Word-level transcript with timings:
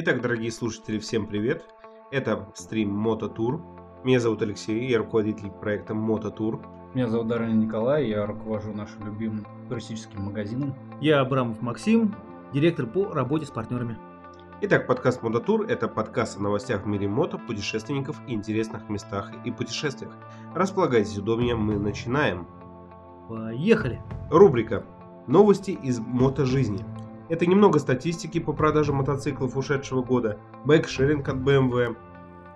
Итак, 0.00 0.22
дорогие 0.22 0.52
слушатели, 0.52 1.00
всем 1.00 1.26
привет! 1.26 1.64
Это 2.12 2.46
стрим 2.54 2.90
Мототур. 2.90 3.60
Меня 4.04 4.20
зовут 4.20 4.40
Алексей, 4.42 4.88
я 4.88 4.98
руководитель 4.98 5.50
проекта 5.50 5.92
Мототур. 5.92 6.60
Меня 6.94 7.08
зовут 7.08 7.26
Дарья 7.26 7.50
Николай, 7.50 8.06
я 8.06 8.24
руковожу 8.24 8.72
нашим 8.72 9.04
любимым 9.06 9.44
туристическим 9.68 10.22
магазином. 10.22 10.72
Я 11.00 11.18
Абрамов 11.18 11.60
Максим, 11.62 12.14
директор 12.54 12.86
по 12.86 13.12
работе 13.12 13.46
с 13.46 13.50
партнерами. 13.50 13.98
Итак, 14.60 14.86
подкаст 14.86 15.20
Мототур– 15.24 15.66
это 15.68 15.88
подкаст 15.88 16.38
о 16.38 16.42
новостях 16.42 16.84
в 16.84 16.86
мире 16.86 17.08
мото, 17.08 17.36
путешественников 17.36 18.20
и 18.28 18.34
интересных 18.34 18.88
местах 18.88 19.32
и 19.44 19.50
путешествиях. 19.50 20.12
Располагайтесь 20.54 21.18
удобнее, 21.18 21.56
мы 21.56 21.76
начинаем. 21.76 22.46
Поехали! 23.28 24.00
Рубрика 24.30 24.84
«Новости 25.26 25.72
из 25.72 25.98
мотожизни». 25.98 26.84
Это 27.28 27.46
немного 27.46 27.78
статистики 27.78 28.40
по 28.40 28.54
продаже 28.54 28.92
мотоциклов 28.92 29.56
ушедшего 29.56 30.02
года, 30.02 30.38
байкшеринг 30.64 31.28
от 31.28 31.36
BMW, 31.36 31.94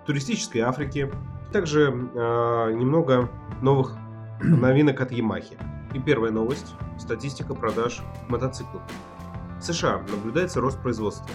туристической 0.07 0.61
Африки, 0.61 1.11
также 1.51 1.91
э, 1.91 2.73
немного 2.73 3.29
новых 3.61 3.95
новинок 4.41 4.99
от 4.99 5.11
Yamaha. 5.11 5.57
И 5.93 5.99
первая 5.99 6.31
новость– 6.31 6.73
статистика 6.97 7.53
продаж 7.53 8.01
мотоциклов. 8.29 8.81
В 9.59 9.63
США 9.63 10.01
наблюдается 10.09 10.59
рост 10.59 10.81
производства, 10.81 11.29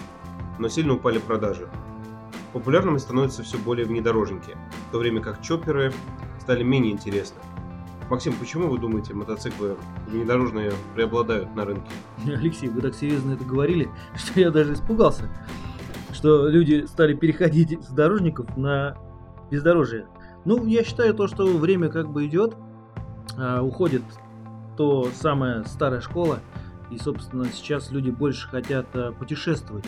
но 0.59 0.67
сильно 0.67 0.95
упали 0.95 1.17
продажи. 1.17 1.69
Популярными 2.51 2.97
становятся 2.97 3.43
все 3.43 3.57
более 3.57 3.85
внедорожники, 3.85 4.57
в 4.89 4.91
то 4.91 4.97
время 4.99 5.21
как 5.21 5.41
чопперы 5.41 5.93
стали 6.41 6.63
менее 6.63 6.91
интересны. 6.91 7.39
Максим, 8.09 8.33
почему 8.39 8.67
вы 8.67 8.79
думаете, 8.79 9.13
мотоциклы 9.13 9.77
внедорожные 10.07 10.71
преобладают 10.95 11.55
на 11.55 11.65
рынке? 11.65 11.91
Алексей, 12.25 12.67
вы 12.67 12.81
так 12.81 12.95
серьезно 12.95 13.33
это 13.33 13.45
говорили, 13.45 13.89
что 14.15 14.39
я 14.39 14.49
даже 14.49 14.73
испугался, 14.73 15.29
что 16.11 16.47
люди 16.47 16.85
стали 16.87 17.13
переходить 17.13 17.83
с 17.83 17.89
дорожников 17.89 18.57
на 18.57 18.97
бездорожье. 19.51 20.07
Ну, 20.43 20.65
я 20.65 20.83
считаю 20.83 21.13
то, 21.13 21.27
что 21.27 21.45
время 21.57 21.89
как 21.89 22.09
бы 22.09 22.25
идет, 22.25 22.55
а, 23.37 23.61
уходит 23.61 24.03
то 24.75 25.09
самая 25.13 25.63
старая 25.65 26.01
школа, 26.01 26.39
и, 26.89 26.97
собственно, 26.97 27.45
сейчас 27.45 27.91
люди 27.91 28.09
больше 28.09 28.47
хотят 28.47 28.87
а, 28.93 29.11
путешествовать. 29.11 29.85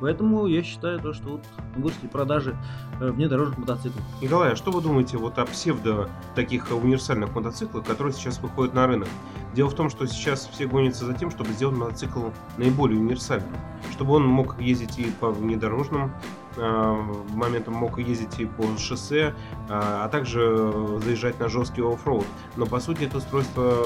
Поэтому 0.00 0.46
я 0.46 0.62
считаю 0.62 1.00
то, 1.00 1.12
что 1.12 1.28
вот 1.28 1.44
выросли 1.76 2.06
продажи 2.06 2.56
э, 3.00 3.10
внедорожных 3.10 3.58
мотоциклов. 3.58 4.02
Николай, 4.20 4.52
а 4.52 4.56
что 4.56 4.70
вы 4.70 4.80
думаете 4.80 5.16
вот 5.16 5.38
о 5.38 5.46
псевдо 5.46 6.08
таких 6.34 6.70
универсальных 6.70 7.34
мотоциклах, 7.34 7.84
которые 7.84 8.12
сейчас 8.12 8.38
выходят 8.40 8.74
на 8.74 8.86
рынок? 8.86 9.08
Дело 9.54 9.70
в 9.70 9.74
том, 9.74 9.88
что 9.88 10.06
сейчас 10.06 10.48
все 10.52 10.66
гонятся 10.66 11.04
за 11.04 11.14
тем, 11.14 11.30
чтобы 11.30 11.50
сделать 11.50 11.76
мотоцикл 11.76 12.30
наиболее 12.56 12.98
универсальным, 12.98 13.54
чтобы 13.92 14.14
он 14.14 14.26
мог 14.26 14.60
ездить 14.60 14.98
и 14.98 15.04
по 15.20 15.30
внедорожным 15.30 16.12
э, 16.56 16.94
моментам, 17.30 17.74
мог 17.74 17.98
ездить 17.98 18.40
и 18.40 18.46
по 18.46 18.64
шоссе, 18.76 19.28
э, 19.28 19.32
а 19.68 20.08
также 20.08 20.72
заезжать 21.04 21.38
на 21.38 21.48
жесткий 21.48 21.82
оффроуд. 21.82 22.26
Но 22.56 22.66
по 22.66 22.80
сути 22.80 23.04
это 23.04 23.18
устройство 23.18 23.84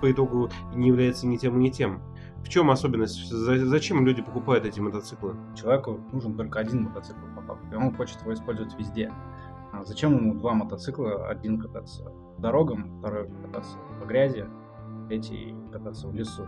по 0.00 0.12
итогу 0.12 0.50
не 0.74 0.88
является 0.88 1.26
ни 1.26 1.36
тем, 1.36 1.58
ни 1.58 1.70
тем. 1.70 2.02
В 2.44 2.48
чем 2.48 2.70
особенность? 2.70 3.28
Зачем 3.30 4.06
люди 4.06 4.22
покупают 4.22 4.64
эти 4.64 4.80
мотоциклы? 4.80 5.36
Человеку 5.54 6.00
нужен 6.12 6.36
только 6.36 6.60
один 6.60 6.84
мотоцикл 6.84 7.18
и 7.70 7.74
он 7.74 7.94
хочет 7.94 8.20
его 8.22 8.34
использовать 8.34 8.74
везде. 8.78 9.12
А 9.72 9.84
зачем 9.84 10.16
ему 10.16 10.34
два 10.34 10.54
мотоцикла? 10.54 11.28
Один 11.28 11.60
кататься 11.60 12.04
по 12.04 12.42
дорогам, 12.42 12.98
второй 12.98 13.28
кататься 13.42 13.76
по 14.00 14.06
грязи, 14.06 14.46
третий 15.08 15.54
кататься 15.72 16.08
в 16.08 16.14
лесу. 16.14 16.46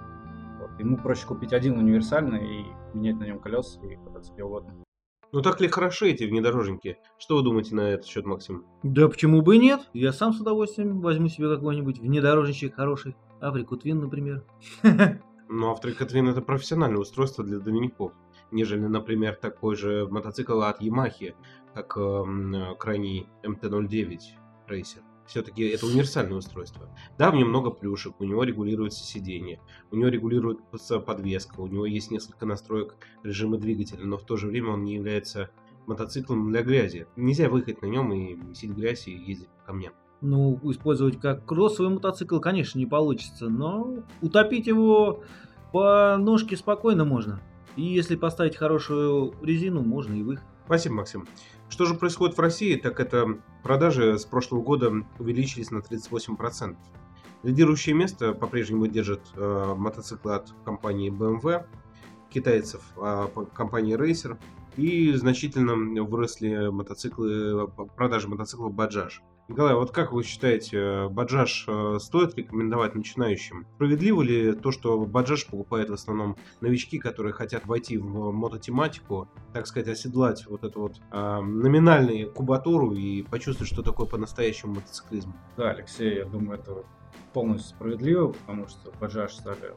Вот. 0.60 0.70
Ему 0.78 0.96
проще 0.96 1.26
купить 1.26 1.52
один 1.52 1.78
универсальный 1.78 2.60
и 2.60 2.64
менять 2.94 3.18
на 3.18 3.24
нем 3.24 3.40
колеса 3.40 3.80
и 3.86 3.96
кататься 3.96 4.32
где 4.32 4.44
угодно. 4.44 4.74
Ну 5.32 5.42
так 5.42 5.60
ли 5.60 5.68
хороши 5.68 6.10
эти 6.10 6.24
внедорожники? 6.24 6.98
Что 7.18 7.36
вы 7.36 7.42
думаете 7.44 7.74
на 7.74 7.82
этот 7.82 8.06
счет, 8.06 8.26
Максим? 8.26 8.64
Да 8.82 9.08
почему 9.08 9.42
бы 9.42 9.56
и 9.56 9.58
нет? 9.60 9.88
Я 9.92 10.12
сам 10.12 10.32
с 10.32 10.40
удовольствием 10.40 11.00
возьму 11.00 11.28
себе 11.28 11.54
какой-нибудь 11.54 12.00
внедорожничек 12.00 12.74
хороший. 12.74 13.16
Африку 13.40 13.76
Твин, 13.76 14.00
например. 14.00 14.44
Но 15.52 15.72
Авторикотвин 15.72 16.28
это 16.28 16.42
профессиональное 16.42 17.00
устройство 17.00 17.42
для 17.42 17.58
домиников, 17.58 18.12
нежели, 18.52 18.86
например, 18.86 19.34
такой 19.34 19.74
же 19.74 20.06
мотоцикл 20.08 20.62
от 20.62 20.80
Yamaha, 20.80 21.34
как 21.74 21.96
э, 21.96 22.74
крайний 22.78 23.28
MT-09 23.42 24.18
Racer. 24.68 25.02
Все-таки 25.26 25.64
это 25.64 25.86
универсальное 25.86 26.38
устройство. 26.38 26.88
Да, 27.18 27.32
в 27.32 27.34
нем 27.34 27.48
много 27.48 27.70
плюшек, 27.70 28.20
у 28.20 28.24
него 28.24 28.44
регулируется 28.44 29.02
сиденье, 29.02 29.60
у 29.90 29.96
него 29.96 30.08
регулируется 30.08 31.00
подвеска, 31.00 31.58
у 31.58 31.66
него 31.66 31.84
есть 31.84 32.12
несколько 32.12 32.46
настроек 32.46 32.94
режима 33.24 33.58
двигателя, 33.58 34.04
но 34.04 34.18
в 34.18 34.24
то 34.24 34.36
же 34.36 34.46
время 34.46 34.70
он 34.70 34.84
не 34.84 34.94
является 34.94 35.50
мотоциклом 35.88 36.48
для 36.52 36.62
грязи. 36.62 37.08
Нельзя 37.16 37.48
выехать 37.48 37.82
на 37.82 37.86
нем 37.86 38.12
и 38.12 38.34
месить 38.34 38.70
грязь 38.70 39.08
и 39.08 39.12
ездить 39.12 39.48
по 39.48 39.64
камням. 39.64 39.94
Ну, 40.20 40.60
использовать 40.64 41.18
как 41.18 41.46
кроссовый 41.46 41.92
мотоцикл, 41.92 42.40
конечно, 42.40 42.78
не 42.78 42.86
получится, 42.86 43.48
но 43.48 44.04
утопить 44.20 44.66
его 44.66 45.22
по 45.72 46.16
ножке 46.18 46.56
спокойно 46.56 47.04
можно. 47.04 47.40
И 47.76 47.82
если 47.82 48.16
поставить 48.16 48.56
хорошую 48.56 49.34
резину, 49.42 49.82
можно 49.82 50.14
и 50.14 50.22
выехать. 50.22 50.46
Спасибо, 50.66 50.96
Максим. 50.96 51.26
Что 51.68 51.86
же 51.86 51.94
происходит 51.94 52.36
в 52.36 52.40
России, 52.40 52.76
так 52.76 53.00
это 53.00 53.38
продажи 53.62 54.18
с 54.18 54.24
прошлого 54.24 54.62
года 54.62 54.92
увеличились 55.18 55.70
на 55.70 55.78
38%. 55.78 56.76
Лидирующее 57.42 57.94
место 57.94 58.34
по-прежнему 58.34 58.86
держит 58.86 59.22
э, 59.34 59.74
мотоциклы 59.76 60.34
от 60.34 60.52
компании 60.64 61.10
BMW, 61.10 61.64
китайцев 62.28 62.82
э, 62.96 63.28
компании 63.54 63.96
Racer, 63.96 64.36
и 64.76 65.12
значительно 65.12 65.74
выросли 66.04 66.68
мотоциклы, 66.68 67.68
продажи 67.96 68.28
мотоциклов 68.28 68.72
Bajaj. 68.74 69.12
Николай, 69.50 69.74
вот 69.74 69.90
как 69.90 70.12
вы 70.12 70.22
считаете, 70.22 71.08
Баджаж 71.08 71.64
э, 71.66 71.98
стоит 71.98 72.36
рекомендовать 72.36 72.94
начинающим? 72.94 73.66
Справедливо 73.74 74.22
ли 74.22 74.52
то, 74.52 74.70
что 74.70 75.04
Баджаж 75.04 75.44
покупает 75.44 75.90
в 75.90 75.92
основном 75.92 76.36
новички, 76.60 77.00
которые 77.00 77.32
хотят 77.32 77.66
войти 77.66 77.98
в 77.98 78.30
мототематику, 78.30 79.28
так 79.52 79.66
сказать, 79.66 79.88
оседлать 79.88 80.46
вот 80.46 80.62
эту 80.62 80.82
вот 80.82 81.00
э, 81.10 81.40
номинальную 81.40 82.30
кубатуру 82.30 82.92
и 82.92 83.24
почувствовать, 83.24 83.72
что 83.72 83.82
такое 83.82 84.06
по-настоящему 84.06 84.74
мотоциклизм? 84.74 85.34
Да, 85.56 85.70
Алексей, 85.70 86.18
я 86.18 86.26
думаю, 86.26 86.60
это 86.60 86.84
полностью 87.32 87.74
справедливо, 87.74 88.28
потому 88.28 88.68
что 88.68 88.92
Баджаж 89.00 89.34
стали 89.34 89.74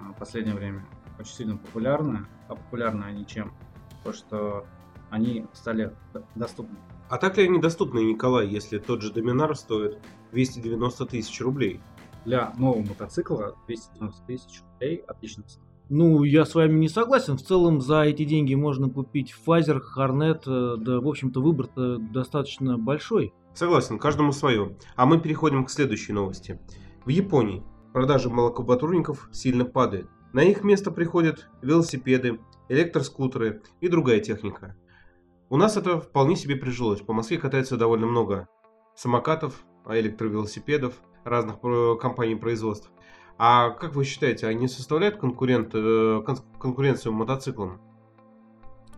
в 0.00 0.18
последнее 0.18 0.54
время 0.54 0.84
очень 1.18 1.32
сильно 1.32 1.56
популярны. 1.56 2.26
А 2.48 2.56
популярны 2.56 3.04
они 3.04 3.26
чем? 3.26 3.54
То, 4.02 4.12
что 4.12 4.66
они 5.08 5.46
стали 5.54 5.94
доступны 6.34 6.76
а 7.08 7.18
так 7.18 7.36
ли 7.36 7.44
они 7.44 7.60
доступны, 7.60 8.00
Николай, 8.00 8.48
если 8.48 8.78
тот 8.78 9.02
же 9.02 9.12
Dominar 9.12 9.54
стоит 9.56 9.98
290 10.32 11.06
тысяч 11.06 11.40
рублей? 11.40 11.80
Для 12.24 12.52
нового 12.56 12.80
мотоцикла 12.80 13.56
290 13.66 14.26
тысяч 14.26 14.62
рублей 14.62 15.04
отлично 15.06 15.44
ну, 15.90 16.22
я 16.22 16.46
с 16.46 16.54
вами 16.54 16.78
не 16.78 16.88
согласен. 16.88 17.36
В 17.36 17.42
целом 17.42 17.80
за 17.80 18.02
эти 18.02 18.24
деньги 18.24 18.54
можно 18.54 18.88
купить 18.88 19.32
Fazer, 19.32 19.80
Hornet. 19.80 20.44
Э, 20.46 20.76
да, 20.78 21.00
в 21.00 21.06
общем-то, 21.06 21.42
выбор 21.42 21.68
достаточно 21.76 22.78
большой. 22.78 23.34
Согласен, 23.52 23.98
каждому 23.98 24.32
свое. 24.32 24.76
А 24.96 25.04
мы 25.04 25.20
переходим 25.20 25.64
к 25.64 25.70
следующей 25.70 26.12
новости. 26.12 26.58
В 27.04 27.10
Японии 27.10 27.62
продажи 27.92 28.30
молокобатурников 28.30 29.28
сильно 29.30 29.66
падают. 29.66 30.08
На 30.32 30.42
их 30.42 30.64
место 30.64 30.90
приходят 30.90 31.48
велосипеды, 31.62 32.40
электроскутеры 32.68 33.62
и 33.80 33.88
другая 33.88 34.20
техника. 34.20 34.74
У 35.54 35.56
нас 35.56 35.76
это 35.76 36.00
вполне 36.00 36.34
себе 36.34 36.56
прижилось. 36.56 37.00
По 37.00 37.12
Москве 37.12 37.38
катается 37.38 37.76
довольно 37.76 38.08
много 38.08 38.48
самокатов, 38.96 39.64
электровелосипедов 39.88 40.94
разных 41.22 41.60
компаний 42.00 42.34
производств. 42.34 42.90
А 43.38 43.70
как 43.70 43.94
вы 43.94 44.02
считаете, 44.02 44.48
они 44.48 44.66
составляют 44.66 45.16
конкурент, 45.16 45.70
э, 45.72 46.24
конкуренцию 46.58 47.12
мотоциклам? 47.12 47.80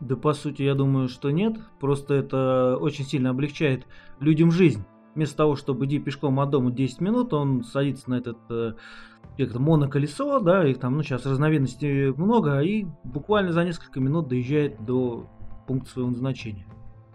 Да 0.00 0.16
по 0.16 0.32
сути 0.32 0.62
я 0.62 0.74
думаю, 0.74 1.10
что 1.10 1.30
нет. 1.30 1.58
Просто 1.78 2.14
это 2.14 2.78
очень 2.80 3.04
сильно 3.04 3.28
облегчает 3.28 3.86
людям 4.18 4.50
жизнь. 4.50 4.82
Вместо 5.14 5.36
того, 5.36 5.56
чтобы 5.56 5.84
идти 5.84 5.98
пешком 5.98 6.40
от 6.40 6.48
дома 6.48 6.70
10 6.70 7.02
минут, 7.02 7.34
он 7.34 7.64
садится 7.64 8.08
на 8.08 8.14
этот 8.14 8.38
э, 8.48 8.72
как-то 9.36 9.60
моноколесо, 9.60 10.40
да, 10.40 10.66
их 10.66 10.78
там, 10.78 10.96
ну, 10.96 11.02
сейчас 11.02 11.26
разновидностей 11.26 12.14
много, 12.14 12.60
и 12.60 12.86
буквально 13.04 13.52
за 13.52 13.62
несколько 13.62 14.00
минут 14.00 14.28
доезжает 14.28 14.82
до 14.82 15.26
пункт 15.66 15.88
своего 15.88 16.10
назначения. 16.10 16.66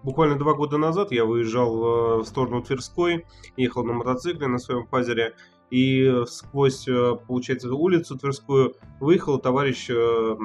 Буквально 0.03 0.37
два 0.37 0.53
года 0.55 0.77
назад 0.77 1.11
я 1.11 1.25
выезжал 1.25 1.75
э, 1.75 2.17
в 2.21 2.25
сторону 2.25 2.63
Тверской, 2.63 3.25
ехал 3.55 3.83
на 3.83 3.93
мотоцикле 3.93 4.47
на 4.47 4.57
своем 4.57 4.87
фазере, 4.87 5.35
и 5.69 6.23
сквозь, 6.27 6.87
э, 6.87 7.15
получается, 7.27 7.71
улицу 7.71 8.17
Тверскую 8.17 8.75
выехал 8.99 9.37
товарищ 9.37 9.89
э, 9.89 10.37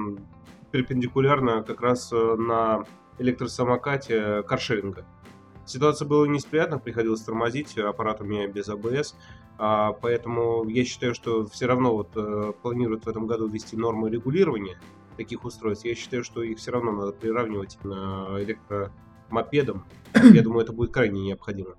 перпендикулярно 0.72 1.62
как 1.62 1.80
раз 1.80 2.12
на 2.12 2.84
электросамокате 3.18 4.42
каршеринга. 4.42 5.06
Ситуация 5.64 6.06
была 6.06 6.28
не 6.28 6.38
приходилось 6.38 7.22
тормозить, 7.22 7.78
аппарат 7.78 8.20
у 8.20 8.24
меня 8.24 8.46
без 8.46 8.68
АБС, 8.68 9.16
а, 9.58 9.94
поэтому 9.94 10.68
я 10.68 10.84
считаю, 10.84 11.14
что 11.14 11.46
все 11.46 11.66
равно 11.66 11.94
вот 11.96 12.60
планируют 12.60 13.04
в 13.04 13.08
этом 13.08 13.26
году 13.26 13.48
ввести 13.48 13.76
нормы 13.76 14.10
регулирования 14.10 14.78
таких 15.16 15.44
устройств. 15.44 15.84
Я 15.84 15.94
считаю, 15.94 16.24
что 16.24 16.42
их 16.42 16.58
все 16.58 16.72
равно 16.72 16.92
надо 16.92 17.12
приравнивать 17.12 17.78
на 17.84 18.28
электромопедам. 18.40 19.84
Я 20.14 20.42
думаю, 20.42 20.62
это 20.62 20.72
будет 20.72 20.92
крайне 20.92 21.20
необходимо. 21.22 21.76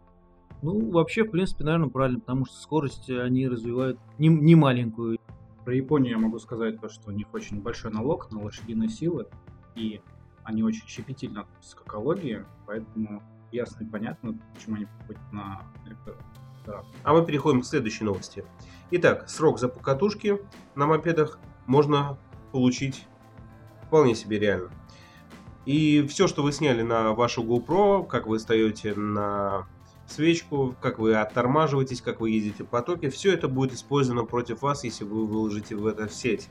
Ну, 0.62 0.90
вообще, 0.92 1.24
в 1.24 1.30
принципе, 1.32 1.64
наверное, 1.64 1.90
правильно, 1.90 2.20
потому 2.20 2.46
что 2.46 2.56
скорость 2.56 3.10
они 3.10 3.48
развивают 3.48 4.00
не, 4.18 4.28
не 4.28 4.56
маленькую. 4.56 5.20
Про 5.64 5.76
Японию 5.76 6.14
я 6.14 6.18
могу 6.18 6.40
сказать 6.40 6.82
то, 6.82 6.90
что 6.90 7.10
у 7.10 7.14
них 7.14 7.28
очень 7.34 7.62
большой 7.62 7.92
налог 7.92 8.32
на 8.32 8.42
лошадиные 8.42 8.90
силы, 8.90 9.28
и 9.76 10.02
они 10.44 10.64
очень 10.64 10.88
щепетильно 10.88 11.42
относятся 11.42 11.78
к 11.78 11.88
экологии, 11.88 12.46
поэтому 12.66 13.22
ясно 13.52 13.84
и 13.84 13.88
понятно, 13.88 14.40
почему 14.56 14.78
они 14.78 14.86
приходят 14.86 15.32
на 15.32 15.62
электро... 15.86 16.16
Да. 16.66 16.84
А 17.04 17.14
мы 17.14 17.26
переходим 17.26 17.62
к 17.62 17.66
следующей 17.66 18.04
новости. 18.04 18.44
Итак, 18.92 19.30
срок 19.30 19.60
за 19.60 19.70
покатушки 19.70 20.38
на 20.76 20.86
мопедах 20.86 21.40
можно 21.66 22.18
получить 22.52 23.08
вполне 23.88 24.16
себе 24.16 24.40
реально. 24.40 24.70
И 25.66 26.06
все, 26.08 26.28
что 26.28 26.44
вы 26.44 26.52
сняли 26.52 26.82
на 26.82 27.14
вашу 27.14 27.44
GoPro, 27.44 28.08
как 28.08 28.28
вы 28.28 28.40
стоите 28.40 28.94
на 28.96 29.68
свечку, 30.08 30.76
как 30.82 31.00
вы 31.00 31.16
оттормаживаетесь, 31.16 32.02
как 32.02 32.22
вы 32.22 32.32
ездите 32.32 32.64
в 32.64 32.68
потоке, 32.68 33.10
все 33.10 33.34
это 33.34 33.48
будет 33.48 33.74
использовано 33.74 34.24
против 34.24 34.62
вас, 34.62 34.84
если 34.84 35.04
вы 35.04 35.28
выложите 35.28 35.76
в 35.76 35.86
это 35.86 36.08
в 36.08 36.14
сеть. 36.14 36.48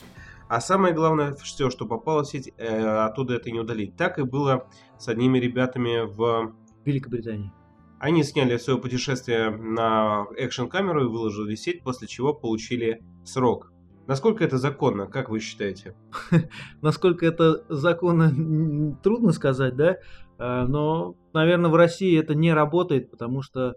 А 0.49 0.61
самое 0.61 0.95
главное, 0.95 1.35
все, 1.35 1.71
что 1.71 1.87
попало 1.87 2.23
в 2.23 2.29
сеть, 2.29 2.53
э, 2.57 2.85
оттуда 3.05 3.35
это 3.35 3.51
не 3.51 3.59
удалить. 3.59 3.97
Так 3.97 4.19
и 4.19 4.23
было 4.23 4.69
с 4.99 5.09
одними 5.09 5.39
ребятами 5.39 6.07
в 6.07 6.55
Великобритании. 6.85 7.53
Они 7.99 8.23
сняли 8.23 8.59
свое 8.59 8.79
путешествие 8.79 9.51
на 9.51 10.27
экшн-камеру 10.37 11.05
и 11.05 11.09
выложили 11.09 11.55
в 11.55 11.59
сеть, 11.59 11.83
после 11.83 12.07
чего 12.07 12.35
получили 12.35 13.03
срок. 13.25 13.73
Насколько 14.07 14.45
это 14.45 14.59
законно, 14.59 15.07
как 15.07 15.29
вы 15.29 15.41
считаете? 15.41 15.95
Насколько 16.83 17.27
это 17.27 17.65
законно, 17.69 18.97
трудно 19.03 19.33
сказать, 19.33 19.77
да? 19.77 19.97
А, 20.39 20.67
но, 20.67 21.17
наверное, 21.33 21.71
в 21.71 21.75
России 21.75 22.19
это 22.19 22.35
не 22.35 22.53
работает, 22.53 23.11
потому 23.11 23.43
что 23.43 23.75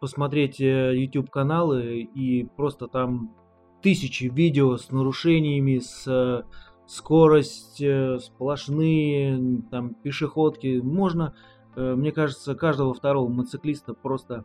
посмотреть 0.00 0.60
э, 0.60 0.96
YouTube 0.96 1.30
каналы 1.30 2.00
и 2.00 2.44
просто 2.56 2.88
там 2.88 3.36
тысячи 3.82 4.24
видео 4.24 4.76
с 4.76 4.90
нарушениями, 4.90 5.78
с 5.78 6.04
э, 6.06 6.42
скорость, 6.86 7.80
э, 7.80 8.18
сплошные, 8.18 9.62
там 9.70 9.94
пешеходки. 9.94 10.80
Можно, 10.82 11.34
мне 11.76 12.12
кажется, 12.12 12.54
каждого 12.54 12.92
второго 12.92 13.30
мотоциклиста 13.30 13.94
просто 13.94 14.44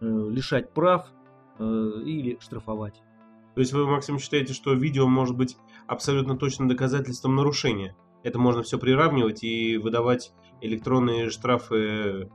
лишать 0.00 0.72
прав 0.72 1.06
или 1.60 2.36
штрафовать. 2.40 3.00
То 3.54 3.60
есть 3.60 3.72
вы, 3.72 3.86
Максим, 3.86 4.18
считаете, 4.18 4.52
что 4.52 4.74
видео 4.74 5.06
может 5.06 5.36
быть 5.36 5.56
абсолютно 5.86 6.36
точным 6.36 6.68
доказательством 6.68 7.36
нарушения? 7.36 7.96
Это 8.24 8.38
можно 8.38 8.62
все 8.62 8.78
приравнивать 8.78 9.44
и 9.44 9.76
выдавать 9.76 10.32
электронные 10.60 11.30
штрафы 11.30 12.30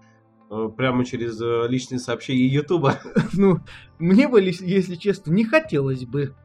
э, 0.50 0.70
прямо 0.78 1.04
через 1.04 1.42
э, 1.42 1.68
личные 1.68 2.00
сообщения 2.00 2.48
Ютуба? 2.48 3.00
Ну, 3.34 3.60
мне 3.98 4.28
бы, 4.28 4.42
если 4.42 4.96
честно, 4.96 5.32
не 5.32 5.44
хотелось 5.44 6.06
бы, 6.06 6.36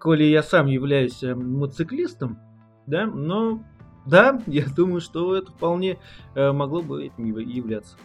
коли 0.00 0.24
я 0.24 0.42
сам 0.42 0.66
являюсь 0.66 1.22
э, 1.22 1.34
мотоциклистом, 1.34 2.38
да, 2.86 3.06
но 3.06 3.62
да, 4.06 4.42
я 4.46 4.64
думаю, 4.66 5.00
что 5.00 5.36
это 5.36 5.52
вполне 5.52 5.98
могло 6.34 6.82
бы 6.82 7.04
этим 7.04 7.26
являться. 7.26 7.96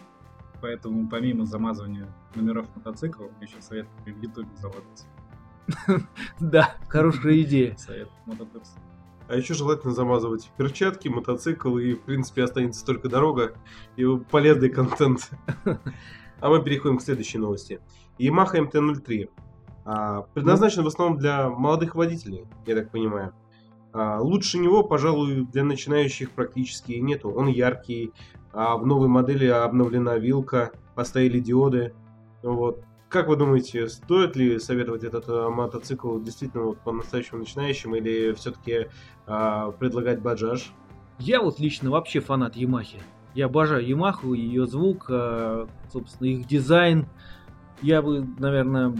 Поэтому 0.60 1.08
помимо 1.08 1.46
замазывания 1.46 2.06
номеров 2.36 2.66
мотоциклов, 2.76 3.32
я 3.40 3.46
еще 3.46 3.60
советую 3.60 4.14
в 4.14 4.22
Ютубе 4.22 4.48
заладить. 4.54 5.06
Да, 6.40 6.74
хорошая 6.88 7.40
идея. 7.42 7.76
Совет 7.76 8.08
мотоцикл. 8.26 8.80
А 9.28 9.36
еще 9.36 9.54
желательно 9.54 9.94
замазывать 9.94 10.50
перчатки, 10.56 11.08
мотоцикл, 11.08 11.78
и, 11.78 11.94
в 11.94 12.02
принципе, 12.02 12.44
останется 12.44 12.84
только 12.84 13.08
дорога 13.08 13.54
и 13.96 14.04
полезный 14.30 14.68
контент. 14.68 15.30
А 16.40 16.48
мы 16.50 16.62
переходим 16.62 16.98
к 16.98 17.02
следующей 17.02 17.38
новости. 17.38 17.80
Yamaha 18.18 18.68
MT-03 18.68 19.30
а, 19.84 20.22
предназначен 20.34 20.82
в 20.82 20.86
основном 20.86 21.18
для 21.18 21.48
молодых 21.48 21.94
водителей, 21.94 22.46
я 22.66 22.74
так 22.74 22.90
понимаю. 22.90 23.32
А, 23.92 24.20
лучше 24.20 24.58
него, 24.58 24.82
пожалуй, 24.82 25.46
для 25.46 25.64
начинающих 25.64 26.30
практически 26.30 26.92
нету. 26.92 27.30
Он 27.30 27.48
яркий, 27.48 28.12
а 28.52 28.76
в 28.76 28.86
новой 28.86 29.08
модели 29.08 29.46
обновлена 29.46 30.18
вилка, 30.18 30.72
поставили 30.94 31.40
диоды. 31.40 31.94
Вот. 32.42 32.84
Как 33.12 33.28
вы 33.28 33.36
думаете, 33.36 33.88
стоит 33.88 34.36
ли 34.36 34.58
советовать 34.58 35.04
этот 35.04 35.28
э, 35.28 35.48
мотоцикл 35.50 36.18
действительно 36.18 36.62
вот, 36.62 36.78
по-настоящему 36.78 37.40
начинающим 37.40 37.94
или 37.94 38.32
все-таки 38.32 38.88
э, 39.26 39.72
предлагать 39.78 40.22
баджаж? 40.22 40.72
Я 41.18 41.42
вот 41.42 41.60
лично 41.60 41.90
вообще 41.90 42.20
фанат 42.20 42.56
Ямахи. 42.56 43.02
Я 43.34 43.46
обожаю 43.46 43.86
Ямаху, 43.86 44.32
ее 44.32 44.66
звук, 44.66 45.08
э, 45.10 45.66
собственно, 45.92 46.28
их 46.28 46.46
дизайн. 46.46 47.06
Я 47.82 48.00
бы, 48.00 48.26
наверное, 48.38 48.96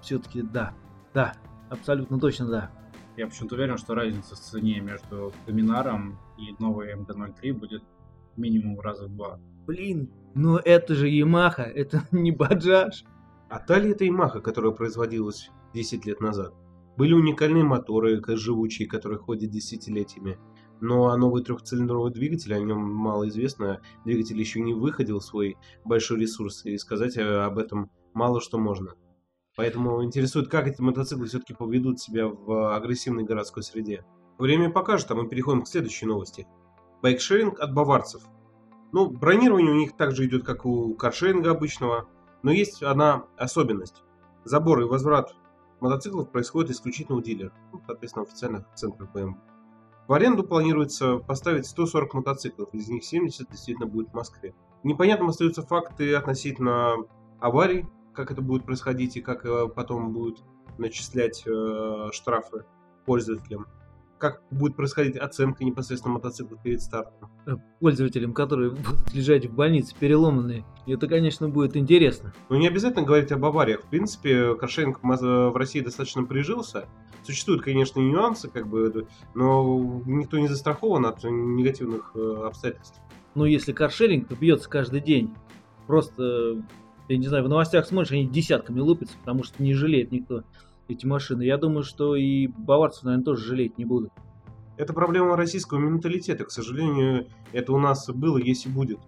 все-таки 0.00 0.42
да, 0.42 0.72
да, 1.12 1.32
абсолютно 1.70 2.20
точно 2.20 2.46
да. 2.46 2.70
Я 3.16 3.26
почему-то 3.26 3.56
уверен, 3.56 3.78
что 3.78 3.96
разница 3.96 4.36
в 4.36 4.38
цене 4.38 4.78
между 4.78 5.32
Доминаром 5.48 6.20
и 6.38 6.54
новой 6.62 6.94
МД-03 6.94 7.52
будет 7.54 7.82
минимум 8.36 8.78
раза 8.78 9.08
в 9.08 9.16
два. 9.16 9.40
Блин, 9.66 10.08
но 10.36 10.56
это 10.56 10.94
же 10.94 11.08
Ямаха, 11.08 11.62
это 11.62 12.04
не 12.12 12.30
Баджаж. 12.30 13.04
А 13.50 13.58
та 13.58 13.80
ли 13.80 13.90
это 13.90 14.04
Yamaha, 14.04 14.40
которая 14.40 14.70
производилась 14.70 15.50
10 15.74 16.06
лет 16.06 16.20
назад? 16.20 16.54
Были 16.96 17.14
уникальные 17.14 17.64
моторы, 17.64 18.22
живучие, 18.36 18.86
которые 18.86 19.18
ходят 19.18 19.50
десятилетиями. 19.50 20.38
Но 20.80 21.08
а 21.08 21.16
новый 21.16 21.42
трехцилиндровый 21.42 22.12
двигатель, 22.12 22.54
о 22.54 22.60
нем 22.60 22.78
мало 22.78 23.28
известно. 23.28 23.80
Двигатель 24.04 24.38
еще 24.38 24.60
не 24.60 24.72
выходил 24.72 25.20
свой 25.20 25.56
большой 25.84 26.20
ресурс, 26.20 26.64
и 26.64 26.78
сказать 26.78 27.18
об 27.18 27.58
этом 27.58 27.90
мало 28.14 28.40
что 28.40 28.56
можно. 28.56 28.94
Поэтому 29.56 30.04
интересует, 30.04 30.48
как 30.48 30.68
эти 30.68 30.80
мотоциклы 30.80 31.26
все-таки 31.26 31.52
поведут 31.52 31.98
себя 31.98 32.28
в 32.28 32.76
агрессивной 32.76 33.24
городской 33.24 33.64
среде. 33.64 34.04
Время 34.38 34.70
покажет, 34.70 35.10
а 35.10 35.16
мы 35.16 35.28
переходим 35.28 35.62
к 35.62 35.68
следующей 35.68 36.06
новости. 36.06 36.46
Байкшеринг 37.02 37.58
от 37.58 37.74
баварцев. 37.74 38.22
Ну, 38.92 39.10
бронирование 39.10 39.72
у 39.72 39.76
них 39.76 39.96
также 39.96 40.26
идет, 40.26 40.44
как 40.44 40.64
у 40.64 40.94
каршеринга 40.94 41.50
обычного– 41.50 42.08
но 42.42 42.52
есть 42.52 42.82
одна 42.82 43.24
особенность. 43.36 44.02
Забор 44.44 44.80
и 44.80 44.84
возврат 44.84 45.34
мотоциклов 45.80 46.30
происходит 46.30 46.70
исключительно 46.70 47.18
у 47.18 47.22
дилеров, 47.22 47.52
ну, 47.72 47.80
соответственно, 47.86 48.24
официальных 48.24 48.64
центрах 48.74 49.10
BMW. 49.14 49.34
В 50.06 50.12
аренду 50.12 50.42
планируется 50.42 51.18
поставить 51.18 51.66
140 51.66 52.14
мотоциклов, 52.14 52.74
из 52.74 52.88
них 52.88 53.04
70 53.04 53.50
действительно 53.50 53.86
будет 53.86 54.10
в 54.10 54.14
Москве. 54.14 54.54
Непонятным 54.82 55.28
остаются 55.28 55.62
факты 55.62 56.14
относительно 56.14 56.96
аварий, 57.38 57.86
как 58.12 58.30
это 58.30 58.42
будет 58.42 58.64
происходить 58.64 59.16
и 59.16 59.20
как 59.20 59.44
э, 59.46 59.68
потом 59.68 60.12
будут 60.12 60.42
начислять 60.78 61.44
э, 61.46 62.08
штрафы 62.12 62.64
пользователям 63.04 63.66
как 64.20 64.42
будет 64.50 64.76
происходить 64.76 65.16
оценка 65.16 65.64
непосредственно 65.64 66.14
мотоцикла 66.14 66.56
перед 66.62 66.80
стартом. 66.82 67.30
Э, 67.46 67.56
пользователям, 67.80 68.32
которые 68.34 68.70
будут 68.70 69.12
лежать 69.12 69.46
в 69.46 69.54
больнице 69.54 69.96
переломанные. 69.98 70.64
Это, 70.86 71.08
конечно, 71.08 71.48
будет 71.48 71.76
интересно. 71.76 72.32
Ну, 72.48 72.56
не 72.56 72.68
обязательно 72.68 73.02
говорить 73.02 73.32
об 73.32 73.44
авариях. 73.44 73.82
В 73.82 73.88
принципе, 73.88 74.54
каршеринг 74.54 75.00
в 75.02 75.56
России 75.56 75.80
достаточно 75.80 76.22
прижился. 76.24 76.86
Существуют, 77.24 77.62
конечно, 77.62 78.00
нюансы, 78.00 78.48
как 78.48 78.68
бы, 78.68 79.06
но 79.34 80.02
никто 80.06 80.38
не 80.38 80.48
застрахован 80.48 81.06
от 81.06 81.24
негативных 81.24 82.12
э, 82.14 82.44
обстоятельств. 82.46 83.00
Ну, 83.34 83.44
если 83.44 83.72
каршеринг 83.72 84.30
бьется 84.32 84.68
каждый 84.68 85.00
день, 85.00 85.34
просто, 85.86 86.62
я 87.08 87.16
не 87.16 87.26
знаю, 87.26 87.44
в 87.44 87.48
новостях 87.48 87.86
смотришь, 87.86 88.12
они 88.12 88.26
десятками 88.26 88.80
лупятся, 88.80 89.16
потому 89.18 89.44
что 89.44 89.62
не 89.62 89.74
жалеет 89.74 90.12
никто 90.12 90.44
эти 90.90 91.06
машины. 91.06 91.42
Я 91.42 91.56
думаю, 91.56 91.82
что 91.82 92.16
и 92.16 92.46
баварцев, 92.46 93.04
наверное, 93.04 93.24
тоже 93.24 93.44
жалеть 93.44 93.78
не 93.78 93.84
будут. 93.84 94.12
Это 94.76 94.92
проблема 94.92 95.36
российского 95.36 95.78
менталитета. 95.78 96.44
К 96.44 96.50
сожалению, 96.50 97.28
это 97.52 97.72
у 97.72 97.78
нас 97.78 98.08
было, 98.08 98.38
есть 98.38 98.66
и 98.66 98.68
будет. 98.68 98.98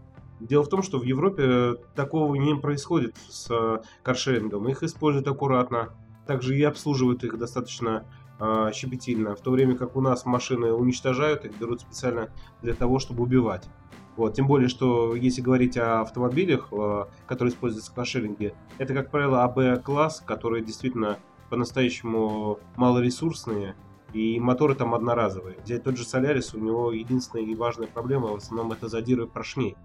Дело 0.40 0.64
в 0.64 0.68
том, 0.68 0.82
что 0.82 0.98
в 0.98 1.04
Европе 1.04 1.76
такого 1.94 2.34
не 2.34 2.54
происходит 2.56 3.16
с 3.28 3.48
э, 3.50 3.78
каршерингом. 4.02 4.68
Их 4.68 4.82
используют 4.82 5.28
аккуратно. 5.28 5.90
Также 6.26 6.58
и 6.58 6.62
обслуживают 6.62 7.24
их 7.24 7.38
достаточно 7.38 8.04
э, 8.38 8.70
щепетильно. 8.74 9.34
В 9.34 9.40
то 9.40 9.50
время 9.50 9.76
как 9.76 9.96
у 9.96 10.00
нас 10.00 10.26
машины 10.26 10.72
уничтожают, 10.72 11.44
их 11.44 11.58
берут 11.58 11.80
специально 11.80 12.28
для 12.60 12.74
того, 12.74 12.98
чтобы 12.98 13.22
убивать. 13.22 13.68
Вот, 14.16 14.34
тем 14.34 14.46
более, 14.46 14.68
что 14.68 15.14
если 15.16 15.40
говорить 15.40 15.78
о 15.78 16.02
автомобилях, 16.02 16.68
э, 16.70 17.04
которые 17.26 17.54
используются 17.54 17.92
в 17.92 17.94
каршеринге, 17.94 18.54
это, 18.78 18.94
как 18.94 19.10
правило, 19.10 19.44
АБ-класс, 19.44 20.22
который 20.26 20.62
действительно 20.62 21.18
по-настоящему 21.52 22.60
малоресурсные, 22.76 23.76
и 24.14 24.40
моторы 24.40 24.74
там 24.74 24.94
одноразовые. 24.94 25.58
Взять 25.62 25.84
тот 25.84 25.98
же 25.98 26.04
Солярис, 26.04 26.54
у 26.54 26.58
него 26.58 26.92
единственная 26.92 27.44
и 27.44 27.54
важная 27.54 27.88
проблема 27.88 28.28
в 28.28 28.36
основном 28.36 28.72
это 28.72 28.88
задиры 28.88 29.26
поршней. 29.26 29.76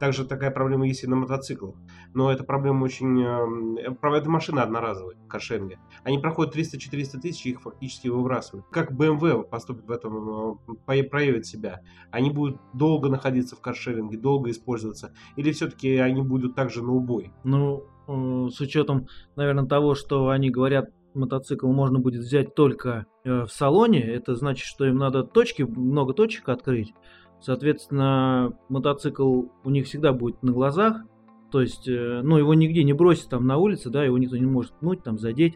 Также 0.00 0.24
такая 0.24 0.50
проблема 0.50 0.88
есть 0.88 1.04
и 1.04 1.06
на 1.06 1.14
мотоциклах. 1.14 1.76
Но 2.14 2.32
эта 2.32 2.42
проблема 2.42 2.82
очень... 2.82 3.22
Э, 3.22 3.80
это 3.86 4.28
машина 4.28 4.64
одноразовая, 4.64 5.14
каршеринга. 5.28 5.76
Они 6.02 6.18
проходят 6.18 6.56
300-400 6.56 7.20
тысяч 7.20 7.46
и 7.46 7.50
их 7.50 7.62
фактически 7.62 8.08
выбрасывают. 8.08 8.66
Как 8.72 8.90
BMW 8.90 9.44
поступит 9.44 9.86
в 9.86 9.92
этом, 9.92 10.58
э, 10.88 11.04
проявит 11.04 11.46
себя? 11.46 11.80
Они 12.10 12.30
будут 12.30 12.60
долго 12.72 13.08
находиться 13.08 13.54
в 13.54 13.60
каршеринге, 13.60 14.18
долго 14.18 14.50
использоваться? 14.50 15.14
Или 15.36 15.52
все-таки 15.52 15.96
они 15.96 16.22
будут 16.22 16.56
также 16.56 16.82
на 16.82 16.92
убой? 16.92 17.32
Ну, 17.44 17.84
э, 18.08 18.48
с 18.50 18.60
учетом, 18.60 19.06
наверное, 19.36 19.66
того, 19.66 19.94
что 19.94 20.28
они 20.30 20.50
говорят, 20.50 20.90
мотоцикл 21.14 21.68
можно 21.68 21.98
будет 21.98 22.22
взять 22.22 22.54
только 22.54 23.06
в 23.24 23.46
салоне, 23.46 24.02
это 24.02 24.34
значит, 24.34 24.66
что 24.66 24.84
им 24.84 24.96
надо 24.96 25.24
точки, 25.24 25.62
много 25.62 26.12
точек 26.12 26.48
открыть. 26.48 26.92
Соответственно, 27.40 28.58
мотоцикл 28.70 29.42
у 29.64 29.70
них 29.70 29.86
всегда 29.86 30.12
будет 30.14 30.42
на 30.42 30.52
глазах. 30.52 31.02
То 31.50 31.60
есть, 31.60 31.86
э, 31.86 32.22
ну, 32.24 32.38
его 32.38 32.54
нигде 32.54 32.82
не 32.84 32.94
бросить 32.94 33.28
там 33.28 33.46
на 33.46 33.58
улице, 33.58 33.90
да, 33.90 34.02
его 34.02 34.16
никто 34.18 34.36
не 34.36 34.46
может 34.46 34.72
пнуть, 34.72 35.04
там, 35.04 35.18
задеть. 35.18 35.54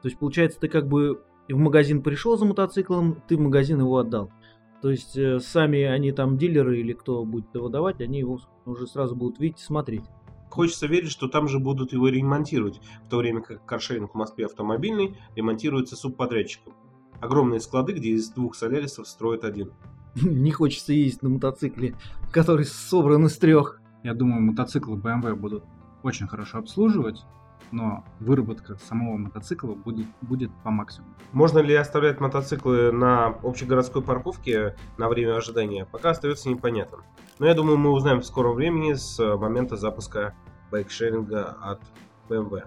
То 0.00 0.08
есть, 0.08 0.18
получается, 0.18 0.60
ты 0.60 0.68
как 0.68 0.88
бы 0.88 1.22
в 1.48 1.56
магазин 1.56 2.02
пришел 2.02 2.38
за 2.38 2.46
мотоциклом, 2.46 3.20
ты 3.28 3.36
в 3.36 3.40
магазин 3.40 3.80
его 3.80 3.98
отдал. 3.98 4.30
То 4.80 4.90
есть, 4.90 5.18
э, 5.18 5.40
сами 5.40 5.82
они 5.82 6.12
там 6.12 6.38
дилеры 6.38 6.78
или 6.78 6.92
кто 6.92 7.24
будет 7.24 7.52
его 7.52 7.68
давать, 7.68 8.00
они 8.00 8.20
его 8.20 8.38
уже 8.64 8.86
сразу 8.86 9.16
будут 9.16 9.40
видеть 9.40 9.60
и 9.60 9.64
смотреть. 9.64 10.04
Хочется 10.54 10.86
верить, 10.86 11.10
что 11.10 11.26
там 11.26 11.48
же 11.48 11.58
будут 11.58 11.92
его 11.92 12.06
ремонтировать, 12.06 12.80
в 13.04 13.08
то 13.08 13.16
время 13.16 13.40
как 13.40 13.66
каршеринг 13.66 14.12
в 14.12 14.14
Москве 14.14 14.46
автомобильный 14.46 15.16
ремонтируется 15.34 15.96
субподрядчиком. 15.96 16.74
Огромные 17.20 17.58
склады, 17.58 17.92
где 17.92 18.10
из 18.10 18.30
двух 18.30 18.54
солярисов 18.54 19.08
строят 19.08 19.42
один. 19.42 19.72
Не 20.14 20.52
хочется 20.52 20.92
ездить 20.92 21.24
на 21.24 21.30
мотоцикле, 21.30 21.96
который 22.30 22.66
собран 22.66 23.26
из 23.26 23.36
трех. 23.36 23.80
Я 24.04 24.14
думаю, 24.14 24.42
мотоциклы 24.42 24.96
BMW 24.96 25.34
будут 25.34 25.64
очень 26.04 26.28
хорошо 26.28 26.58
обслуживать, 26.58 27.24
но 27.72 28.04
выработка 28.20 28.76
самого 28.76 29.16
мотоцикла 29.16 29.74
будет, 29.74 30.06
будет 30.20 30.50
по 30.62 30.70
максимуму. 30.70 31.14
Можно 31.32 31.58
ли 31.58 31.74
оставлять 31.74 32.20
мотоциклы 32.20 32.92
на 32.92 33.26
общегородской 33.42 34.02
парковке 34.02 34.76
на 34.98 35.08
время 35.08 35.36
ожидания, 35.36 35.86
пока 35.90 36.10
остается 36.10 36.48
непонятным. 36.48 37.02
Но 37.38 37.46
я 37.46 37.54
думаю, 37.54 37.78
мы 37.78 37.90
узнаем 37.90 38.20
в 38.20 38.26
скором 38.26 38.54
времени 38.54 38.92
с 38.94 39.18
момента 39.36 39.76
запуска 39.76 40.34
байкшеринга 40.70 41.56
от 41.60 41.80
BMW. 42.28 42.64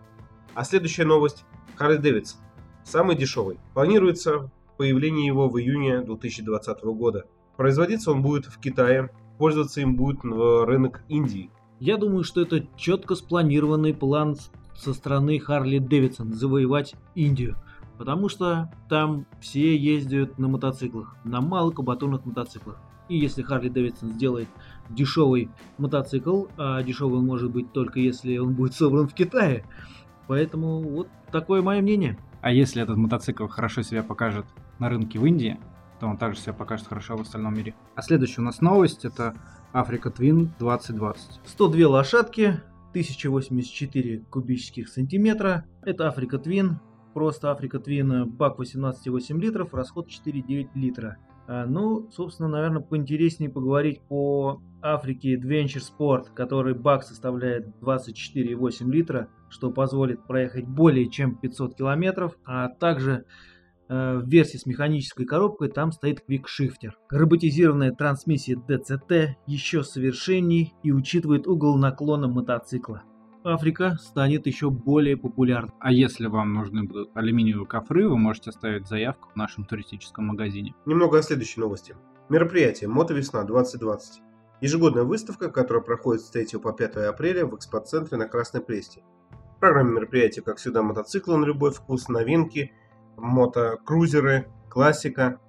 А 0.54 0.64
следующая 0.64 1.06
новость. 1.06 1.46
Harley 1.80 2.02
Davidson. 2.02 2.38
Самый 2.84 3.16
дешевый. 3.16 3.60
Планируется 3.74 4.50
появление 4.78 5.28
его 5.28 5.48
в 5.50 5.60
июне 5.60 6.02
2020 6.02 6.84
года. 6.84 7.26
Производиться 7.56 8.12
он 8.12 8.22
будет 8.22 8.46
в 8.46 8.60
Китае, 8.60 9.10
пользоваться 9.38 9.82
им 9.82 9.96
будет 9.96 10.24
рынок 10.24 11.04
Индии. 11.08 11.50
Я 11.80 11.98
думаю, 11.98 12.24
что 12.24 12.42
это 12.42 12.66
четко 12.76 13.16
спланированный 13.16 13.94
план 13.94 14.36
со 14.78 14.94
стороны 14.94 15.40
Харли 15.40 15.80
Дэвидсон 15.80 16.34
завоевать 16.34 16.96
Индию. 17.16 17.58
Потому 17.98 18.30
что 18.30 18.72
там 18.90 19.26
все 19.42 19.76
ездят 19.76 20.38
на 20.38 20.48
мотоциклах, 20.48 21.16
на 21.24 21.42
малокабатонных 21.42 22.26
мотоциклах. 22.26 22.80
И 23.10 23.18
если 23.18 23.42
Харли 23.42 23.70
Дэвидсон 23.70 24.14
сделает 24.14 24.48
дешевый 24.90 25.50
мотоцикл, 25.78 26.46
а 26.58 26.84
дешевый 26.84 27.20
он 27.20 27.26
может 27.26 27.52
быть 27.52 27.72
только 27.72 28.00
если 28.00 28.38
он 28.38 28.54
будет 28.54 28.74
собран 28.74 29.08
в 29.08 29.14
Китае. 29.14 29.66
Поэтому 30.28 30.82
вот 30.82 31.08
такое 31.32 31.62
мое 31.62 31.82
мнение. 31.82 32.18
А 32.42 32.52
если 32.52 32.84
этот 32.84 32.98
мотоцикл 32.98 33.48
хорошо 33.48 33.82
себя 33.82 34.04
покажет 34.04 34.46
на 34.78 34.90
рынке 34.90 35.20
в 35.20 35.26
Индии, 35.26 35.60
то 36.00 36.08
он 36.08 36.18
также 36.18 36.40
себя 36.40 36.54
покажет 36.54 36.88
хорошо 36.88 37.18
в 37.18 37.22
остальном 37.22 37.56
мире. 37.56 37.74
А 37.96 38.02
следующая 38.02 38.42
у 38.42 38.46
нас 38.46 38.62
новость 38.62 39.06
это 39.06 39.34
Африка 39.74 40.10
Twin 40.10 40.50
2020. 40.60 41.40
102 41.46 41.88
лошадки, 41.88 42.62
1084 42.92 44.26
кубических 44.30 44.90
сантиметра. 44.90 45.66
Это 45.84 46.08
Африка 46.08 46.38
Twin, 46.38 46.76
просто 47.14 47.52
Африка 47.52 47.78
Twin, 47.78 48.26
бак 48.26 48.60
18,8 48.60 49.40
литров, 49.40 49.74
расход 49.74 50.08
4,9 50.08 50.70
литра. 50.76 51.18
А, 51.48 51.66
ну, 51.66 52.10
собственно, 52.12 52.50
наверное, 52.50 52.82
поинтереснее 52.82 53.50
поговорить 53.50 54.02
по 54.02 54.62
Африке 54.82 55.36
Adventure 55.36 55.82
Sport, 55.82 56.34
который 56.34 56.74
бак 56.74 57.04
составляет 57.04 57.68
24,8 57.82 58.92
литра, 58.92 59.30
что 59.50 59.72
позволит 59.72 60.26
проехать 60.28 60.66
более 60.66 61.10
чем 61.10 61.36
500 61.36 61.76
километров, 61.76 62.38
а 62.46 62.68
также 62.68 63.24
Э, 63.24 63.24
в 63.90 64.28
версии 64.28 64.58
с 64.58 64.66
механической 64.66 65.26
коробкой 65.26 65.70
там 65.70 65.92
стоит 65.92 66.24
Quick 66.28 66.46
Роботизированная 67.10 67.92
трансмиссия 67.92 68.58
DCT 68.58 69.36
еще 69.46 69.84
совершенней 69.84 70.74
и 70.84 70.92
учитывает 70.92 71.48
угол 71.48 71.78
наклона 71.78 72.28
мотоцикла. 72.28 73.04
Африка 73.44 73.98
станет 74.02 74.46
еще 74.46 74.70
более 74.70 75.16
популярной. 75.16 75.72
А 75.80 75.94
если 75.94 76.28
вам 76.28 76.54
нужны 76.54 76.84
будут 76.84 77.12
алюминиевые 77.14 77.66
кофры, 77.66 78.10
вы 78.10 78.18
можете 78.18 78.50
оставить 78.50 78.88
заявку 78.88 79.30
в 79.30 79.36
нашем 79.38 79.64
туристическом 79.64 80.26
магазине. 80.28 80.76
Немного 80.86 81.20
о 81.20 81.22
следующей 81.22 81.62
новости. 81.62 81.96
Мероприятие 82.28 82.90
«Мотовесна 82.90 83.46
2020». 83.48 84.00
Ежегодная 84.60 85.04
выставка, 85.04 85.50
которая 85.50 85.84
проходит 85.84 86.24
с 86.24 86.30
3 86.30 86.60
по 86.60 86.74
5 86.74 86.98
апреля 86.98 87.46
в 87.46 87.56
экспоцентре 87.56 88.18
на 88.18 88.28
Красной 88.28 88.60
Престе. 88.60 89.02
В 89.56 89.60
программе 89.62 89.94
мероприятия, 89.94 90.42
как 90.42 90.58
всегда, 90.58 90.84
мотоциклы 90.84 91.38
на 91.38 91.46
любой 91.46 91.72
вкус, 91.72 92.10
новинки– 92.10 92.74
мотокрузеры, 93.18 94.48
классика. 94.70 95.40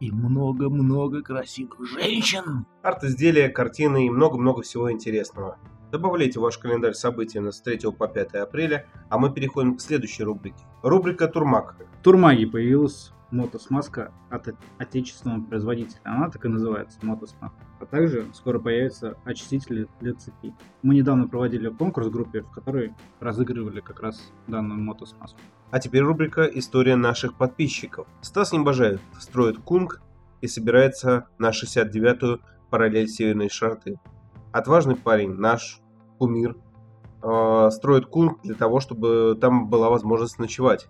И 0.00 0.10
много-много 0.10 1.22
красивых 1.22 1.84
женщин. 1.86 2.66
Арт-изделия, 2.82 3.48
картины 3.48 4.06
и 4.06 4.10
много-много 4.10 4.62
всего 4.62 4.92
интересного. 4.92 5.58
Добавляйте 5.94 6.40
в 6.40 6.42
ваш 6.42 6.58
календарь 6.58 6.94
события 6.94 7.52
с 7.52 7.60
3 7.60 7.92
по 7.92 8.08
5 8.08 8.34
апреля, 8.34 8.84
а 9.10 9.16
мы 9.16 9.32
переходим 9.32 9.76
к 9.76 9.80
следующей 9.80 10.24
рубрике. 10.24 10.58
Рубрика 10.82 11.28
«Турмаг». 11.28 11.76
В 12.00 12.02
Турмаге 12.02 12.48
появилась 12.48 13.12
мотосмазка 13.30 14.10
от 14.28 14.48
отечественного 14.78 15.44
производителя. 15.44 16.00
Она 16.02 16.30
так 16.30 16.44
и 16.46 16.48
называется, 16.48 16.98
мотосмазка. 17.02 17.60
А 17.78 17.86
также 17.86 18.26
скоро 18.34 18.58
появятся 18.58 19.16
очистители 19.24 19.86
для 20.00 20.14
цепи. 20.14 20.52
Мы 20.82 20.96
недавно 20.96 21.28
проводили 21.28 21.68
конкурс 21.68 22.08
в 22.08 22.10
группе, 22.10 22.40
в 22.40 22.50
которой 22.50 22.92
разыгрывали 23.20 23.78
как 23.78 24.00
раз 24.00 24.32
данную 24.48 24.80
мотосмазку. 24.80 25.38
А 25.70 25.78
теперь 25.78 26.02
рубрика 26.02 26.42
«История 26.42 26.96
наших 26.96 27.38
подписчиков». 27.38 28.08
Стас 28.20 28.52
Небожаев 28.52 29.00
строит 29.20 29.58
кунг 29.58 30.02
и 30.40 30.48
собирается 30.48 31.28
на 31.38 31.50
69-ю 31.50 32.40
параллель 32.68 33.06
Северной 33.06 33.48
Шарты. 33.48 34.00
Отважный 34.50 34.96
парень, 34.96 35.34
наш 35.34 35.80
кумир, 36.24 36.56
э, 37.22 37.68
строит 37.70 38.06
кунг 38.06 38.40
для 38.42 38.54
того, 38.54 38.80
чтобы 38.80 39.36
там 39.38 39.68
была 39.68 39.90
возможность 39.90 40.38
ночевать. 40.38 40.88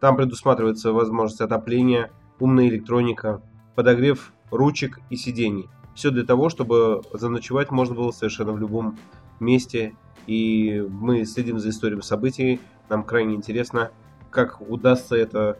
Там 0.00 0.16
предусматривается 0.16 0.92
возможность 0.94 1.42
отопления, 1.42 2.10
умная 2.40 2.68
электроника, 2.68 3.42
подогрев 3.74 4.32
ручек 4.50 4.98
и 5.10 5.16
сидений. 5.16 5.68
Все 5.94 6.10
для 6.10 6.24
того, 6.24 6.48
чтобы 6.48 7.02
заночевать 7.12 7.70
можно 7.70 7.94
было 7.94 8.12
совершенно 8.12 8.52
в 8.52 8.58
любом 8.58 8.96
месте. 9.40 9.94
И 10.26 10.82
мы 10.88 11.26
следим 11.26 11.58
за 11.58 11.68
историей 11.68 12.00
событий. 12.00 12.60
Нам 12.88 13.04
крайне 13.04 13.34
интересно, 13.34 13.90
как 14.30 14.62
удастся 14.62 15.16
это 15.16 15.58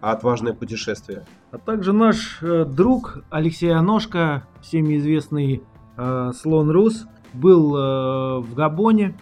отважное 0.00 0.54
путешествие. 0.54 1.26
А 1.50 1.58
также 1.58 1.92
наш 1.92 2.42
э, 2.42 2.64
друг 2.64 3.24
Алексей 3.28 3.74
Аношко, 3.74 4.46
всеми 4.62 4.96
известный 4.96 5.62
э, 5.98 6.32
Слон 6.34 6.70
Рус, 6.70 7.06
был 7.34 7.76
э, 7.76 8.40
в 8.40 8.54
Габоне. 8.54 9.16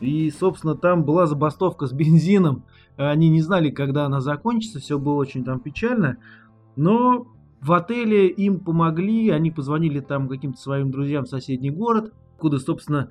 И, 0.00 0.30
собственно, 0.30 0.74
там 0.74 1.04
была 1.04 1.26
забастовка 1.26 1.86
с 1.86 1.92
бензином. 1.92 2.64
Они 2.96 3.28
не 3.28 3.40
знали, 3.40 3.70
когда 3.70 4.06
она 4.06 4.20
закончится, 4.20 4.78
все 4.78 4.98
было 4.98 5.14
очень 5.14 5.44
там 5.44 5.60
печально. 5.60 6.18
Но 6.76 7.26
в 7.60 7.72
отеле 7.72 8.28
им 8.28 8.60
помогли, 8.60 9.30
они 9.30 9.50
позвонили 9.50 10.00
там 10.00 10.28
каким-то 10.28 10.60
своим 10.60 10.90
друзьям 10.90 11.24
в 11.24 11.28
соседний 11.28 11.70
город, 11.70 12.12
куда, 12.38 12.58
собственно, 12.58 13.10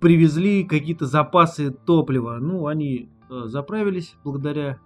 привезли 0.00 0.64
какие-то 0.64 1.06
запасы 1.06 1.70
топлива. 1.70 2.38
Ну, 2.40 2.66
они 2.66 3.10
Э, 3.30 3.44
заправились 3.46 4.16
благодаря 4.24 4.78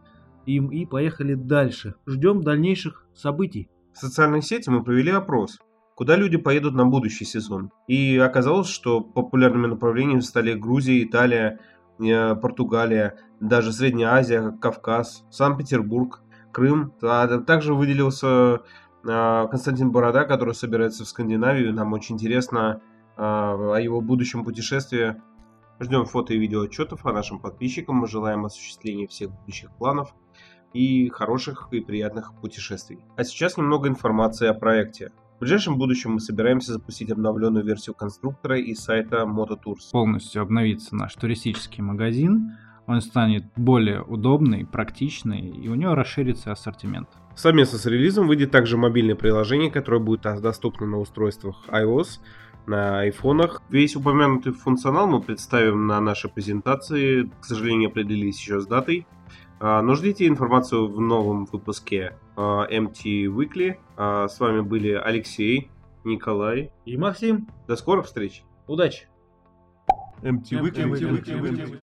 им 0.44 0.68
и 0.68 0.84
поехали 0.84 1.34
дальше. 1.34 1.94
Ждем 2.06 2.42
дальнейших 2.42 3.06
событий. 3.14 3.70
В 3.94 3.98
социальных 3.98 4.44
сетях 4.44 4.66
мы 4.74 4.84
провели 4.84 5.10
опрос, 5.10 5.58
куда 5.94 6.16
люди 6.16 6.36
поедут 6.36 6.74
на 6.74 6.86
будущий 6.86 7.24
сезон. 7.24 7.70
И 7.86 8.16
оказалось, 8.18 8.68
что 8.68 9.00
популярными 9.00 9.66
направлениями 9.66 10.20
стали 10.20 10.54
Грузия, 10.54 11.02
Италия, 11.02 11.60
э, 11.98 12.34
Португалия, 12.34 13.18
даже 13.40 13.72
Средняя 13.72 14.12
Азия, 14.12 14.50
Кавказ, 14.60 15.24
Санкт-Петербург, 15.30 16.22
Крым. 16.52 16.92
А 17.02 17.26
также 17.38 17.74
выделился 17.74 18.62
э, 19.04 19.46
Константин 19.50 19.90
Борода, 19.90 20.24
который 20.24 20.54
собирается 20.54 21.04
в 21.04 21.08
Скандинавию. 21.08 21.74
Нам 21.74 21.92
очень 21.92 22.16
интересно 22.16 22.80
о 23.16 23.76
его 23.76 24.00
будущем 24.00 24.44
путешествии 24.44 25.14
Ждем 25.80 26.04
фото 26.06 26.34
и 26.34 26.38
видео 26.38 26.62
отчетов 26.62 27.04
о 27.04 27.12
нашим 27.12 27.40
подписчикам. 27.40 27.96
Мы 27.96 28.06
желаем 28.06 28.44
осуществления 28.44 29.08
всех 29.08 29.30
будущих 29.32 29.70
планов 29.72 30.14
и 30.72 31.08
хороших 31.08 31.68
и 31.72 31.80
приятных 31.80 32.32
путешествий. 32.40 33.04
А 33.16 33.24
сейчас 33.24 33.56
немного 33.56 33.88
информации 33.88 34.46
о 34.46 34.54
проекте. 34.54 35.12
В 35.44 35.46
ближайшем 35.46 35.76
будущем 35.76 36.12
мы 36.12 36.20
собираемся 36.20 36.72
запустить 36.72 37.10
обновленную 37.10 37.66
версию 37.66 37.94
конструктора 37.94 38.58
и 38.58 38.74
сайта 38.74 39.26
MotoTours. 39.26 39.90
Полностью 39.92 40.40
обновится 40.40 40.96
наш 40.96 41.14
туристический 41.16 41.82
магазин, 41.82 42.52
он 42.86 43.02
станет 43.02 43.44
более 43.54 44.00
удобный, 44.00 44.64
практичный, 44.64 45.50
и 45.50 45.68
у 45.68 45.74
него 45.74 45.94
расширится 45.94 46.50
ассортимент. 46.50 47.10
Совместно 47.34 47.78
с 47.78 47.84
релизом 47.84 48.26
выйдет 48.26 48.52
также 48.52 48.78
мобильное 48.78 49.16
приложение, 49.16 49.70
которое 49.70 49.98
будет 49.98 50.22
доступно 50.22 50.86
на 50.86 50.98
устройствах 50.98 51.68
iOS, 51.68 52.20
на 52.66 53.00
айфонах. 53.00 53.60
Весь 53.68 53.96
упомянутый 53.96 54.54
функционал 54.54 55.08
мы 55.08 55.20
представим 55.20 55.86
на 55.86 56.00
нашей 56.00 56.30
презентации. 56.30 57.30
К 57.42 57.44
сожалению, 57.44 57.90
определились 57.90 58.40
еще 58.40 58.62
с 58.62 58.66
датой. 58.66 59.06
А, 59.66 59.80
но 59.80 59.94
ждите 59.94 60.26
информацию 60.26 60.88
в 60.88 61.00
новом 61.00 61.46
выпуске 61.46 62.12
а, 62.36 62.66
MT 62.70 63.24
Weekly. 63.28 63.78
А, 63.96 64.28
с 64.28 64.38
вами 64.38 64.60
были 64.60 64.90
Алексей, 64.90 65.70
Николай 66.04 66.70
и 66.84 66.98
Максим. 66.98 67.48
До 67.66 67.74
скорых 67.74 68.04
встреч. 68.04 68.44
Удачи! 68.66 69.08
MT 70.20 70.60
Weekly. 70.60 71.70